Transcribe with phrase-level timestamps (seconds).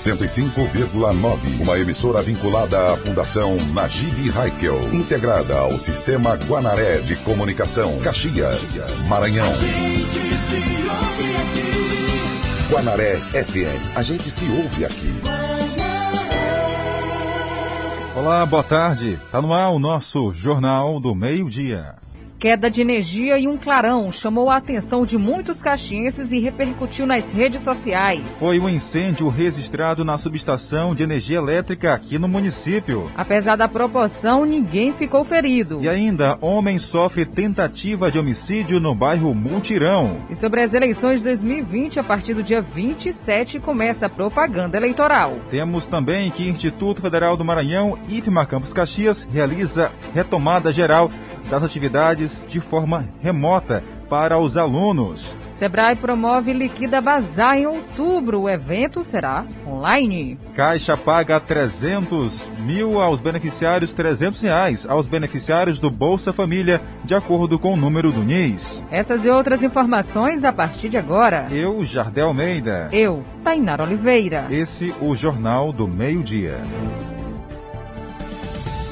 [0.00, 1.60] 105,9.
[1.60, 9.52] Uma emissora vinculada à Fundação Najib Haikel, integrada ao Sistema Guanaré de Comunicação, Caxias, Maranhão.
[12.70, 13.94] Guanaré FM.
[13.94, 15.20] A gente se ouve aqui.
[18.16, 19.20] Olá, boa tarde.
[19.30, 21.96] Tá no ar o nosso Jornal do Meio-Dia.
[22.40, 27.30] Queda de energia e um clarão chamou a atenção de muitos caxienses e repercutiu nas
[27.30, 28.22] redes sociais.
[28.38, 33.12] Foi um incêndio registrado na subestação de energia elétrica aqui no município.
[33.14, 35.82] Apesar da proporção, ninguém ficou ferido.
[35.82, 40.16] E ainda, homem sofre tentativa de homicídio no bairro Multirão.
[40.30, 45.36] E sobre as eleições de 2020, a partir do dia 27, começa a propaganda eleitoral.
[45.50, 51.10] Temos também que Instituto Federal do Maranhão, IFMA Campos Caxias, realiza retomada geral
[51.50, 55.34] das atividades de forma remota para os alunos.
[55.52, 58.40] Sebrae promove Liquida Bazar em outubro.
[58.40, 60.38] O evento será online.
[60.54, 67.58] Caixa paga 300 mil aos beneficiários, 300 reais aos beneficiários do Bolsa Família, de acordo
[67.58, 68.82] com o número do NIS.
[68.90, 71.46] Essas e outras informações a partir de agora.
[71.50, 72.88] Eu, Jardel Almeida.
[72.90, 74.46] Eu, Tainar Oliveira.
[74.50, 76.58] Esse, o Jornal do Meio-Dia.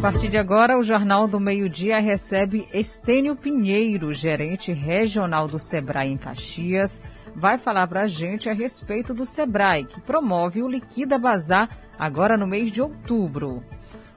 [0.00, 6.10] A partir de agora, o Jornal do Meio-Dia recebe Estênio Pinheiro, gerente regional do Sebrae
[6.10, 6.98] em Caxias.
[7.36, 12.38] Vai falar para a gente a respeito do Sebrae, que promove o Liquida Bazar agora
[12.38, 13.62] no mês de outubro.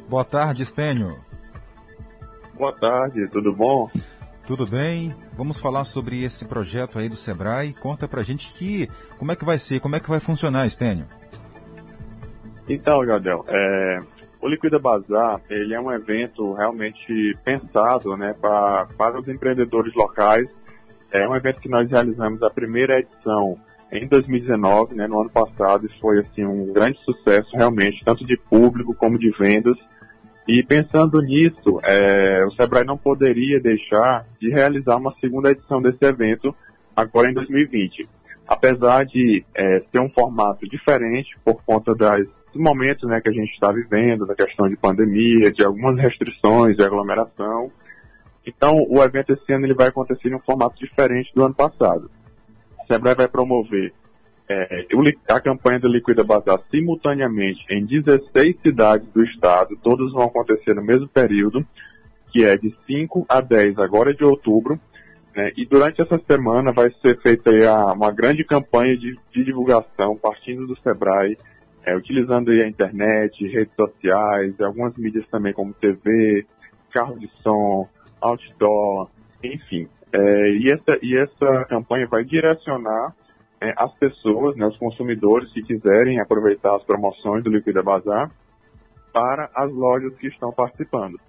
[0.07, 1.19] Boa tarde, Estênio.
[2.57, 3.91] Boa tarde, tudo bom?
[4.47, 5.13] Tudo bem?
[5.35, 7.73] Vamos falar sobre esse projeto aí do Sebrae.
[7.73, 8.87] Conta pra gente que
[9.17, 11.07] como é que vai ser, como é que vai funcionar, Estênio.
[12.69, 13.99] Então, Jadel, é,
[14.43, 20.45] o Liquida Bazar, ele é um evento realmente pensado né, para os empreendedores locais.
[21.13, 23.57] É um evento que nós realizamos a primeira edição
[23.89, 28.35] em 2019, né, no ano passado, e foi assim, um grande sucesso realmente, tanto de
[28.35, 29.77] público como de vendas.
[30.45, 36.03] E pensando nisso, é, o Sebrae não poderia deixar de realizar uma segunda edição desse
[36.03, 36.53] evento
[36.93, 38.09] agora em 2020.
[38.45, 42.27] Apesar de é, ter um formato diferente por conta das
[42.59, 46.83] momentos né, que a gente está vivendo, da questão de pandemia, de algumas restrições de
[46.83, 47.71] aglomeração.
[48.45, 52.09] Então, o evento esse ano ele vai acontecer em um formato diferente do ano passado.
[52.79, 53.93] O Sebrae vai promover
[54.49, 54.85] é,
[55.29, 60.83] a campanha do Liquida Bazar simultaneamente em 16 cidades do estado, todos vão acontecer no
[60.83, 61.65] mesmo período,
[62.31, 64.79] que é de 5 a 10 agora de outubro,
[65.35, 67.51] né, e durante essa semana vai ser feita
[67.93, 71.37] uma grande campanha de, de divulgação partindo do Sebrae,
[71.85, 76.45] é, utilizando a internet, redes sociais, algumas mídias também como TV,
[76.93, 77.87] carro de som,
[78.21, 79.09] outdoor,
[79.43, 79.87] enfim.
[80.13, 83.13] É, e, essa, e essa campanha vai direcionar
[83.59, 88.31] é, as pessoas, né, os consumidores que quiserem aproveitar as promoções do Liquida Bazar
[89.11, 91.19] para as lojas que estão participando.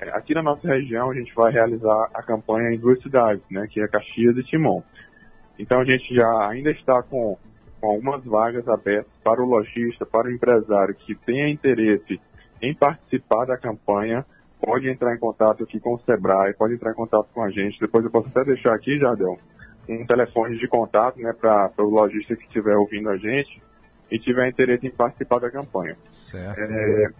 [0.00, 3.66] É, aqui na nossa região a gente vai realizar a campanha em duas cidades, né,
[3.68, 4.82] que é Caxias e Timon.
[5.58, 7.36] Então a gente já ainda está com
[7.82, 12.20] algumas vagas abertas para o lojista, para o empresário que tenha interesse
[12.60, 14.24] em participar da campanha,
[14.60, 17.78] pode entrar em contato aqui com o Sebrae, pode entrar em contato com a gente.
[17.78, 19.36] Depois eu posso até deixar aqui, Jardel,
[19.88, 23.62] um telefone de contato né, para o lojista que estiver ouvindo a gente
[24.10, 25.96] e tiver interesse em participar da campanha.
[26.10, 26.60] Certo.
[26.60, 27.10] É,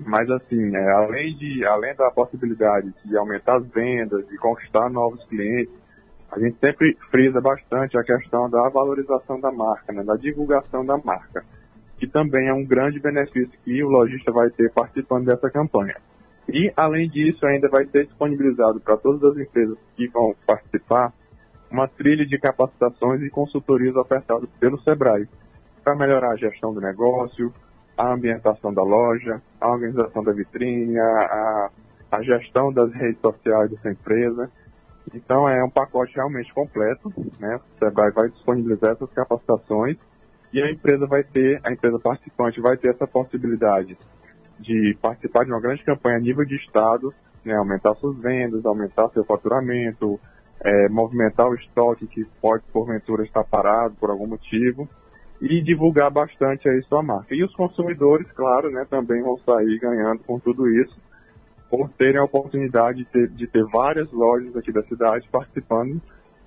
[0.00, 5.24] mas assim, é, além, de, além da possibilidade de aumentar as vendas, de conquistar novos
[5.24, 5.72] clientes,
[6.30, 10.98] a gente sempre frisa bastante a questão da valorização da marca, né, da divulgação da
[10.98, 11.44] marca,
[11.98, 15.96] que também é um grande benefício que o lojista vai ter participando dessa campanha.
[16.48, 21.12] E, além disso, ainda vai ser disponibilizado para todas as empresas que vão participar
[21.70, 25.28] uma trilha de capacitações e consultorias ofertadas pelo SEBRAE
[25.82, 27.52] para melhorar a gestão do negócio,
[27.96, 31.70] a ambientação da loja, a organização da vitrine, a,
[32.12, 34.50] a gestão das redes sociais dessa empresa
[35.14, 37.56] então é um pacote realmente completo, né?
[37.56, 39.96] O Sebrae vai disponibilizar essas capacitações
[40.52, 43.96] e a empresa vai ter, a empresa participante vai ter essa possibilidade
[44.58, 47.12] de participar de uma grande campanha a nível de estado,
[47.44, 47.54] né?
[47.54, 50.18] aumentar suas vendas, aumentar seu faturamento,
[50.64, 54.88] é, movimentar o estoque que pode porventura estar parado por algum motivo.
[55.38, 57.34] e divulgar bastante aí sua marca.
[57.34, 60.98] E os consumidores, claro, né, também vão sair ganhando com tudo isso,
[61.70, 66.00] por terem a oportunidade de ter, de ter várias lojas aqui da cidade participando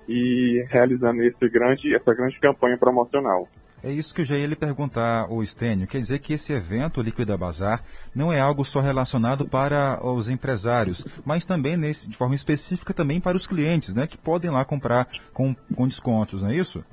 [0.08, 3.48] e realizando esse grande, essa grande campanha promocional.
[3.82, 5.88] É isso que eu já ia lhe perguntar, o Estênio.
[5.88, 7.82] Quer dizer que esse evento, Liquida Bazar,
[8.14, 13.22] não é algo só relacionado para os empresários, mas também, nesse, de forma específica, também
[13.22, 14.06] para os clientes, né?
[14.06, 16.84] Que podem lá comprar com, com descontos, não é isso?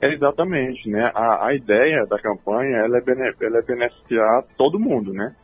[0.00, 1.04] É exatamente, né?
[1.14, 5.34] A, a ideia da campanha ela é, bene, ela é beneficiar todo mundo, né?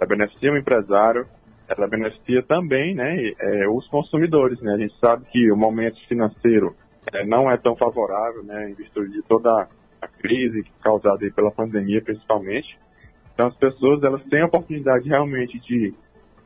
[0.00, 1.26] Ela beneficia o empresário,
[1.68, 4.72] ela beneficia também, né, é, os consumidores, né?
[4.72, 6.74] A gente sabe que o momento financeiro
[7.12, 9.68] é, não é tão favorável, né, em virtude de toda
[10.00, 12.78] a crise causada pela pandemia, principalmente.
[13.34, 15.92] Então, as pessoas elas têm a oportunidade realmente de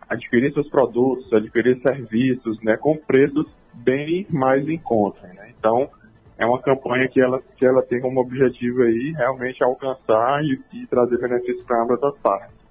[0.08, 5.28] adquirir seus produtos, adquirir serviços, né, com preços bem mais em conta.
[5.28, 5.52] Né?
[5.56, 5.88] Então,
[6.36, 10.86] é uma campanha que ela, que ela tem como objetivo aí realmente alcançar e, e
[10.88, 12.63] trazer benefícios para ambas as partes.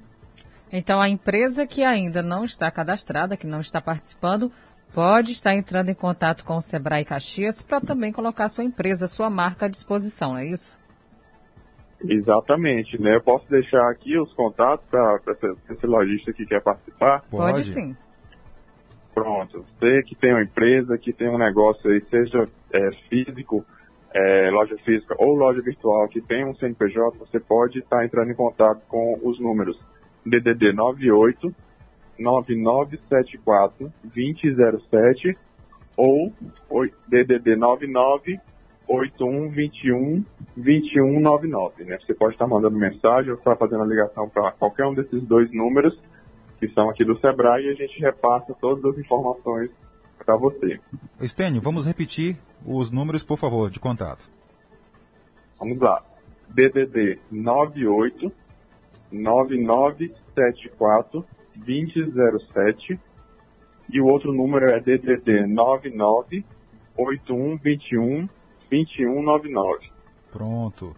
[0.76, 4.52] Então, a empresa que ainda não está cadastrada, que não está participando,
[4.92, 9.30] pode estar entrando em contato com o Sebrae Caxias para também colocar sua empresa, sua
[9.30, 10.76] marca à disposição, não é isso?
[12.04, 13.16] Exatamente, né?
[13.16, 15.20] Eu posso deixar aqui os contatos para
[15.70, 17.22] esse lojista que quer participar?
[17.30, 17.96] Pode, Pode sim.
[19.14, 19.64] Pronto.
[19.78, 23.64] Você que tem uma empresa, que tem um negócio aí, seja é, físico,
[24.12, 28.36] é, loja física ou loja virtual, que tem um CNPJ, você pode estar entrando em
[28.36, 29.80] contato com os números
[30.26, 31.54] DDD 98
[32.18, 35.38] 9974 2007
[35.98, 36.32] ou
[37.08, 38.40] DDD 99
[38.88, 40.24] 8121
[40.56, 41.98] 2199, né?
[42.00, 45.52] Você pode estar mandando mensagem ou estar fazendo a ligação para qualquer um desses dois
[45.54, 45.98] números
[46.60, 49.70] que são aqui do Sebrae e a gente repassa todas as informações
[50.18, 50.80] para você.
[51.20, 54.30] Estênio, vamos repetir os números, por favor, de contato.
[55.60, 56.04] Vamos lá.
[56.50, 58.32] DDD 98
[59.14, 61.26] 9974
[61.56, 63.00] 2007
[63.92, 66.46] e o outro número é DDD 99
[66.98, 68.28] 8121
[68.70, 69.92] 2199.
[70.32, 70.96] Pronto.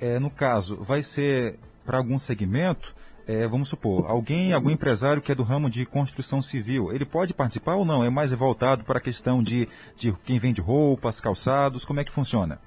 [0.00, 2.94] É, no caso, vai ser para algum segmento,
[3.26, 7.34] é, vamos supor, alguém, algum empresário que é do ramo de construção civil, ele pode
[7.34, 8.04] participar ou não?
[8.04, 12.12] É mais voltado para a questão de, de quem vende roupas, calçados, como é que
[12.12, 12.60] funciona?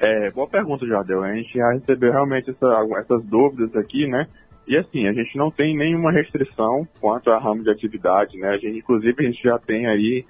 [0.00, 1.24] É, boa pergunta, Jardel.
[1.24, 4.26] A gente já recebeu realmente essa, essas dúvidas aqui, né?
[4.66, 8.50] E assim, a gente não tem nenhuma restrição quanto a ramo de atividade, né?
[8.50, 10.24] A gente, inclusive, a gente já tem aí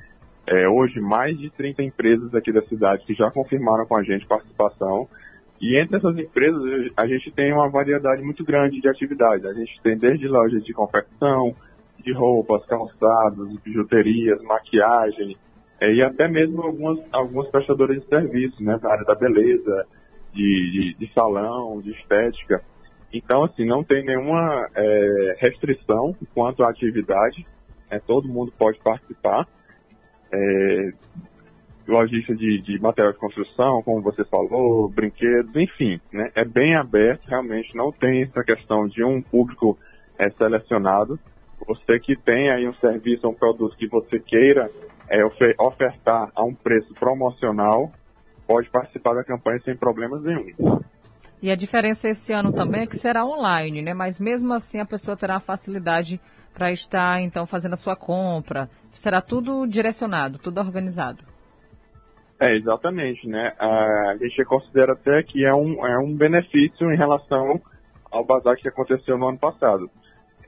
[0.47, 4.26] é, hoje mais de 30 empresas aqui da cidade que já confirmaram com a gente
[4.26, 5.06] participação.
[5.61, 6.62] E entre essas empresas,
[6.97, 9.44] a gente tem uma variedade muito grande de atividades.
[9.44, 11.55] A gente tem desde lojas de confecção,
[11.99, 15.37] de roupas, calçados, bijuterias, maquiagem,
[15.80, 19.86] é, e até mesmo algumas, algumas prestadoras de serviços, né, na área da beleza,
[20.32, 22.62] de, de, de salão, de estética.
[23.12, 27.46] Então, assim, não tem nenhuma é, restrição quanto à atividade,
[27.90, 29.46] é, todo mundo pode participar.
[30.32, 30.92] É,
[31.86, 37.25] lojista de, de material de construção, como você falou, brinquedos, enfim, né, é bem aberto,
[37.26, 39.78] realmente não tem essa questão de um público
[40.19, 41.19] é, selecionado.
[41.66, 44.70] Você que tem aí um serviço, um produto que você queira
[45.10, 45.25] é,
[45.58, 47.90] ofertar a um preço promocional,
[48.46, 50.81] pode participar da campanha sem problemas nenhum.
[51.40, 53.94] E a diferença esse ano também é que será online, né?
[53.94, 56.21] Mas mesmo assim a pessoa terá facilidade
[56.52, 58.68] para estar então fazendo a sua compra.
[58.92, 61.23] Será tudo direcionado, tudo organizado.
[62.40, 63.52] É, exatamente, né?
[63.59, 67.61] A gente considera até que é um, é um benefício em relação
[68.11, 69.90] ao bazar que aconteceu no ano passado.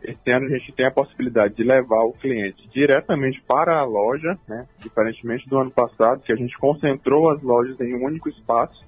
[0.03, 4.39] Esse ano a gente tem a possibilidade de levar o cliente diretamente para a loja,
[4.49, 4.67] né?
[4.79, 8.83] Diferentemente do ano passado, que a gente concentrou as lojas em um único espaço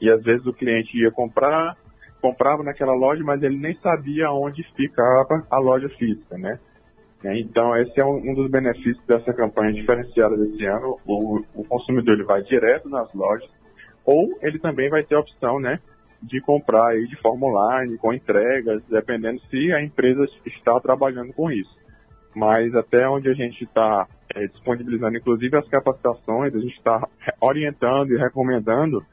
[0.00, 1.76] e às vezes o cliente ia comprar,
[2.20, 6.58] comprava naquela loja, mas ele nem sabia onde ficava a loja física, né?
[7.22, 10.98] É, então esse é um, dos benefícios dessa campanha diferenciada desse ano.
[11.06, 13.48] O, o consumidor ele vai direto nas lojas,
[14.04, 15.78] ou ele também vai ter a opção, né,
[16.22, 21.50] de comprar aí de forma online, com entregas, dependendo se a empresa está trabalhando com
[21.50, 21.74] isso.
[22.34, 27.08] Mas até onde a gente está é, disponibilizando, inclusive as capacitações, a gente está
[27.40, 29.04] orientando e recomendando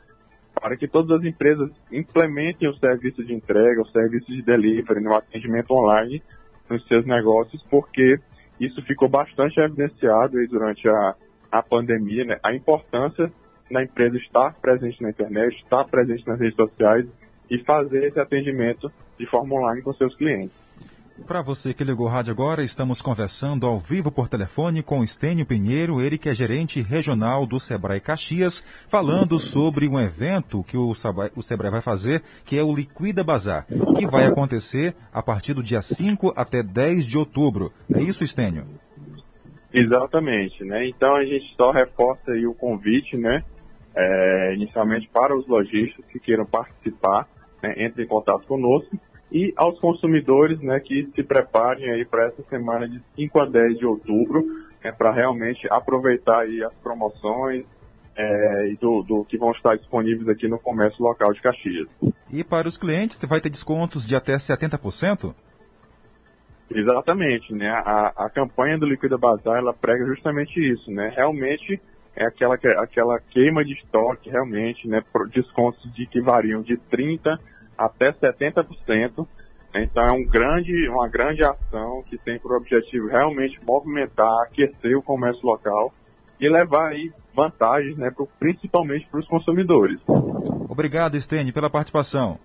[0.54, 5.14] para que todas as empresas implementem o serviço de entrega, o serviço de delivery, no
[5.14, 6.22] atendimento online
[6.70, 8.18] nos seus negócios, porque
[8.60, 11.16] isso ficou bastante evidenciado durante a,
[11.52, 12.38] a pandemia, né?
[12.44, 13.32] a importância
[13.70, 17.06] da empresa estar presente na internet, estar presente nas redes sociais
[17.50, 20.56] e fazer esse atendimento de forma online com seus clientes.
[21.26, 25.48] Para você que ligou o rádio agora, estamos conversando ao vivo por telefone com Estênio
[25.48, 30.94] Pinheiro, ele que é gerente regional do Sebrae Caxias, falando sobre um evento que o
[30.94, 33.66] Sebrae, o Sebrae vai fazer, que é o Liquida Bazar,
[33.98, 37.72] que vai acontecer a partir do dia 5 até 10 de outubro.
[37.94, 38.66] É isso, Estênio?
[39.74, 40.88] Exatamente, né?
[40.88, 43.44] Então a gente só reforça aí o convite, né?
[44.00, 47.28] É, inicialmente para os lojistas que queiram participar,
[47.64, 48.96] né, entre em contato conosco
[49.32, 53.80] e aos consumidores né, que se preparem aí para essa semana de 5 a 10
[53.80, 54.46] de outubro,
[54.84, 57.66] né, para realmente aproveitar aí as promoções
[58.16, 61.88] é, e do, do, que vão estar disponíveis aqui no comércio local de Caxias.
[62.32, 65.34] E para os clientes vai ter descontos de até 70%?
[66.70, 67.70] Exatamente, né?
[67.70, 71.14] A, a campanha do Liquida Bazar, ela prega justamente isso, né?
[71.16, 71.80] Realmente
[72.18, 75.04] é aquela, aquela queima de estoque, realmente, né?
[75.32, 77.40] Descontos de que variam de 30%
[77.78, 79.28] até 70%.
[79.76, 85.04] Então é um grande, uma grande ação que tem por objetivo realmente movimentar, aquecer o
[85.04, 85.94] comércio local
[86.40, 90.00] e levar aí vantagens, né, pro, principalmente para os consumidores.
[90.68, 92.40] Obrigado, Estênio, pela participação.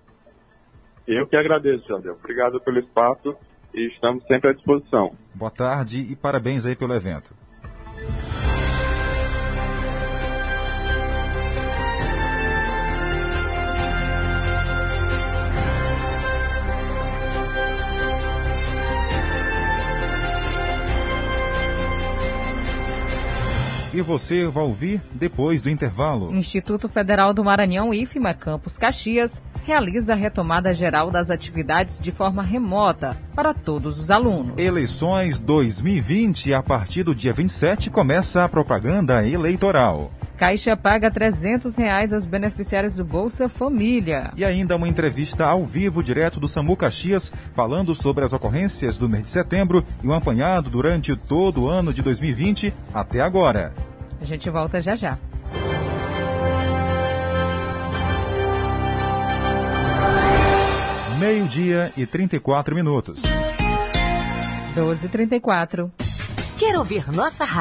[1.07, 2.13] Eu que agradeço, Jadel.
[2.13, 3.35] Obrigado pelo espaço
[3.73, 5.15] e estamos sempre à disposição.
[5.33, 7.33] Boa tarde e parabéns aí pelo evento.
[23.93, 26.33] E você vai ouvir depois do intervalo.
[26.33, 32.41] Instituto Federal do Maranhão, IFMA Campus Caxias, realiza a retomada geral das atividades de forma
[32.41, 34.57] remota para todos os alunos.
[34.57, 40.11] Eleições 2020, a partir do dia 27, começa a propaganda eleitoral.
[40.43, 44.33] Caixa paga 300 reais aos beneficiários do Bolsa Família.
[44.35, 49.07] E ainda uma entrevista ao vivo, direto do SAMU Caxias, falando sobre as ocorrências do
[49.07, 53.73] mês de setembro e um apanhado durante todo o ano de 2020 até agora.
[54.19, 55.17] A gente volta já já.
[61.17, 63.21] Meio-dia e 34 minutos.
[64.75, 65.89] 12h34.
[66.59, 67.51] Quer ouvir nossa rádio?